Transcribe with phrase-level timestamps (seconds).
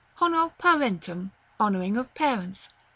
[0.19, 1.31] Honor parentum.
[1.59, 2.69] Honoring of parents.